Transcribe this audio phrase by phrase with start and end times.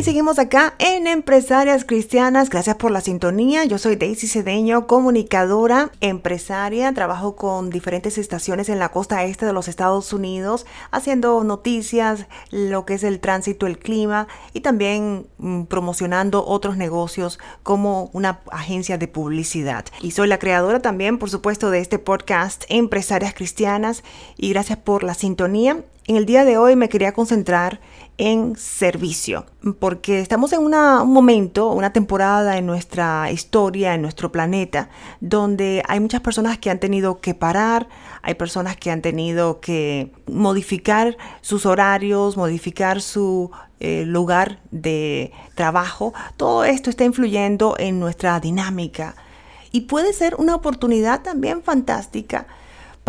[0.00, 2.48] Y seguimos acá en Empresarias Cristianas.
[2.48, 3.66] Gracias por la sintonía.
[3.66, 6.94] Yo soy Daisy Cedeño, comunicadora, empresaria.
[6.94, 12.86] Trabajo con diferentes estaciones en la costa este de los Estados Unidos, haciendo noticias, lo
[12.86, 18.96] que es el tránsito, el clima y también mm, promocionando otros negocios como una agencia
[18.96, 19.84] de publicidad.
[20.00, 24.02] Y soy la creadora también, por supuesto, de este podcast Empresarias Cristianas.
[24.38, 25.84] Y gracias por la sintonía.
[26.06, 27.80] En el día de hoy me quería concentrar
[28.16, 29.46] en servicio,
[29.78, 30.72] porque estamos en un
[31.10, 34.90] momento, una temporada en nuestra historia, en nuestro planeta,
[35.20, 37.88] donde hay muchas personas que han tenido que parar,
[38.22, 46.12] hay personas que han tenido que modificar sus horarios, modificar su eh, lugar de trabajo.
[46.36, 49.14] Todo esto está influyendo en nuestra dinámica
[49.72, 52.46] y puede ser una oportunidad también fantástica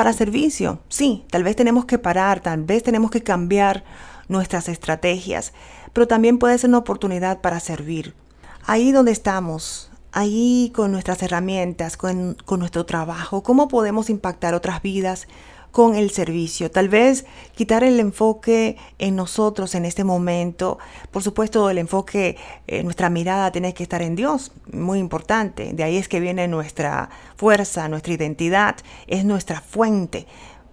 [0.00, 0.78] para servicio.
[0.88, 3.84] Sí, tal vez tenemos que parar, tal vez tenemos que cambiar
[4.28, 5.52] nuestras estrategias,
[5.92, 8.14] pero también puede ser una oportunidad para servir.
[8.64, 14.80] Ahí donde estamos, ahí con nuestras herramientas, con, con nuestro trabajo, cómo podemos impactar otras
[14.80, 15.28] vidas
[15.70, 16.70] con el servicio.
[16.70, 20.78] Tal vez quitar el enfoque en nosotros en este momento.
[21.10, 25.72] Por supuesto, el enfoque, eh, nuestra mirada tiene que estar en Dios, muy importante.
[25.72, 28.76] De ahí es que viene nuestra fuerza, nuestra identidad,
[29.06, 30.26] es nuestra fuente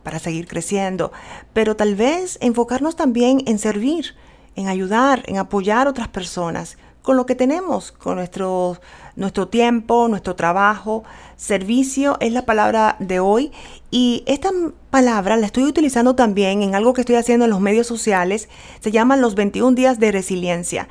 [0.03, 1.11] para seguir creciendo,
[1.51, 4.15] pero tal vez enfocarnos también en servir,
[4.55, 6.77] en ayudar, en apoyar a otras personas
[7.07, 8.81] con lo que tenemos, con nuestro,
[9.15, 11.05] nuestro tiempo, nuestro trabajo.
[11.37, 13.53] Servicio es la palabra de hoy
[13.89, 14.49] y esta
[14.89, 18.49] palabra la estoy utilizando también en algo que estoy haciendo en los medios sociales.
[18.81, 20.89] Se llaman los 21 días de resiliencia.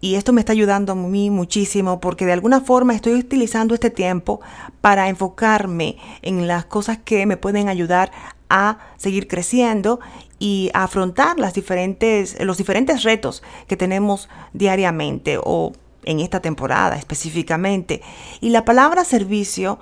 [0.00, 3.90] Y esto me está ayudando a mí muchísimo porque de alguna forma estoy utilizando este
[3.90, 4.40] tiempo
[4.80, 8.12] para enfocarme en las cosas que me pueden ayudar
[8.48, 9.98] a seguir creciendo
[10.38, 15.72] y afrontar diferentes, los diferentes retos que tenemos diariamente o
[16.04, 18.02] en esta temporada específicamente.
[18.40, 19.78] Y la palabra servicio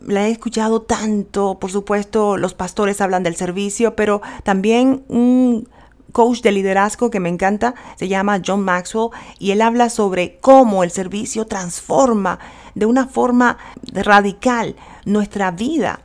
[0.00, 5.68] la he escuchado tanto, por supuesto los pastores hablan del servicio, pero también un
[6.12, 10.84] coach de liderazgo que me encanta se llama John Maxwell y él habla sobre cómo
[10.84, 12.38] el servicio transforma
[12.74, 13.58] de una forma
[13.92, 16.00] radical nuestra vida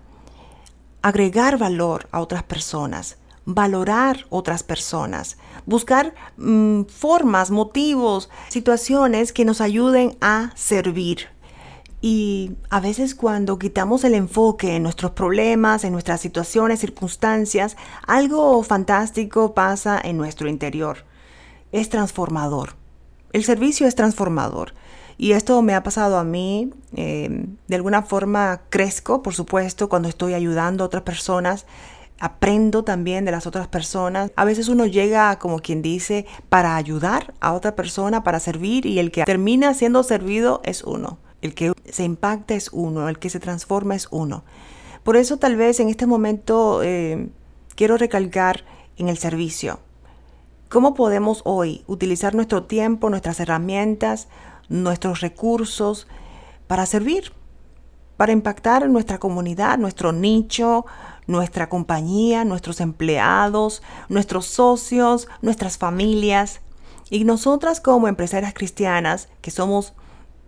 [1.02, 9.62] agregar valor a otras personas, valorar otras personas, buscar mm, formas, motivos, situaciones que nos
[9.62, 11.30] ayuden a servir.
[12.02, 18.62] Y a veces cuando quitamos el enfoque en nuestros problemas, en nuestras situaciones, circunstancias, algo
[18.64, 21.06] fantástico pasa en nuestro interior.
[21.72, 22.76] Es transformador.
[23.32, 24.74] El servicio es transformador.
[25.18, 26.74] Y esto me ha pasado a mí.
[26.96, 31.66] Eh, de alguna forma crezco, por supuesto, cuando estoy ayudando a otras personas.
[32.24, 34.32] Aprendo también de las otras personas.
[34.38, 38.98] A veces uno llega, como quien dice, para ayudar a otra persona, para servir, y
[39.00, 41.18] el que termina siendo servido es uno.
[41.42, 44.46] El que se impacta es uno, el que se transforma es uno.
[45.04, 47.28] Por eso tal vez en este momento eh,
[47.76, 48.64] quiero recalcar
[48.96, 49.82] en el servicio.
[50.70, 54.30] ¿Cómo podemos hoy utilizar nuestro tiempo, nuestras herramientas,
[54.70, 56.08] nuestros recursos
[56.68, 57.34] para servir,
[58.16, 60.86] para impactar nuestra comunidad, nuestro nicho,
[61.28, 66.62] nuestra compañía, nuestros empleados, nuestros socios, nuestras familias.
[67.10, 69.94] Y nosotras como empresarias cristianas, que somos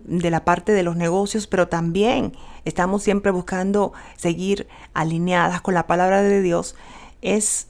[0.06, 5.88] de la parte de los negocios, pero también estamos siempre buscando seguir alineadas con la
[5.88, 6.76] palabra de Dios,
[7.22, 7.68] es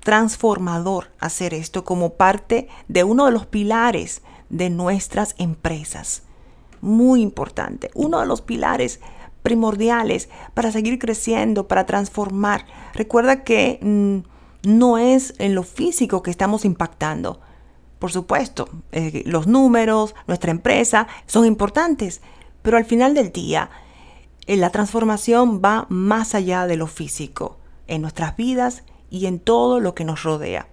[0.00, 6.22] transformador hacer esto como parte de uno de los pilares de nuestras empresas.
[6.80, 7.90] Muy importante.
[7.94, 9.00] Uno de los pilares
[9.48, 12.66] primordiales para seguir creciendo, para transformar.
[12.92, 17.40] Recuerda que mm, no es en lo físico que estamos impactando.
[17.98, 22.20] Por supuesto, eh, los números, nuestra empresa son importantes,
[22.60, 23.70] pero al final del día,
[24.46, 27.56] eh, la transformación va más allá de lo físico,
[27.86, 30.68] en nuestras vidas y en todo lo que nos rodea.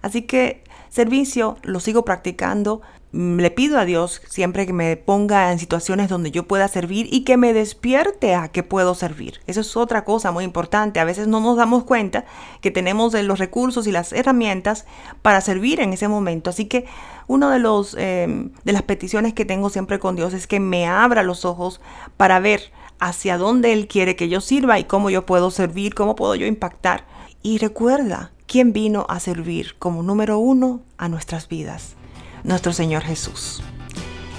[0.00, 2.80] Así que servicio lo sigo practicando
[3.14, 7.22] le pido a Dios siempre que me ponga en situaciones donde yo pueda servir y
[7.22, 9.40] que me despierte a que puedo servir.
[9.46, 10.98] Eso es otra cosa muy importante.
[10.98, 12.24] A veces no nos damos cuenta
[12.60, 14.84] que tenemos los recursos y las herramientas
[15.22, 16.50] para servir en ese momento.
[16.50, 16.86] Así que
[17.28, 17.62] una de,
[17.98, 21.80] em, de las peticiones que tengo siempre con Dios es que me abra los ojos
[22.16, 26.16] para ver hacia dónde Él quiere que yo sirva y cómo yo puedo servir, cómo
[26.16, 27.06] puedo yo impactar.
[27.42, 31.94] Y recuerda quién vino a servir como número uno a nuestras vidas
[32.44, 33.62] nuestro Señor Jesús.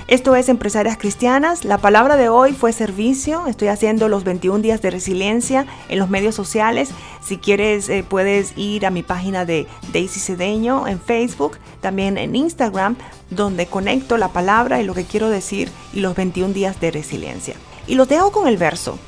[0.07, 1.65] Esto es Empresarias Cristianas.
[1.65, 3.47] La palabra de hoy fue servicio.
[3.47, 6.91] Estoy haciendo los 21 días de resiliencia en los medios sociales.
[7.23, 12.35] Si quieres, eh, puedes ir a mi página de Daisy Cedeño en Facebook, también en
[12.35, 12.97] Instagram,
[13.31, 17.55] donde conecto la palabra y lo que quiero decir y los 21 días de resiliencia.
[17.87, 18.99] Y los dejo con el verso.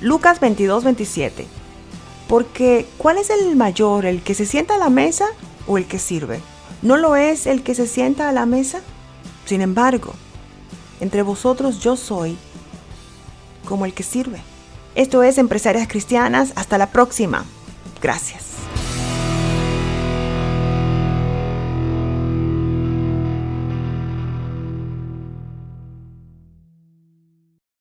[0.00, 1.46] Lucas 22, 27.
[2.26, 5.26] Porque, ¿cuál es el mayor, el que se sienta a la mesa
[5.66, 6.40] o el que sirve?
[6.82, 8.80] ¿No lo es el que se sienta a la mesa?
[9.44, 10.14] Sin embargo,
[11.00, 12.36] entre vosotros yo soy
[13.64, 14.40] como el que sirve.
[14.94, 16.52] Esto es Empresarias Cristianas.
[16.56, 17.44] Hasta la próxima.
[18.00, 18.47] Gracias.